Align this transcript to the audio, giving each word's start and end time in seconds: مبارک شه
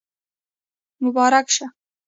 مبارک 1.03 1.47
شه 1.55 1.65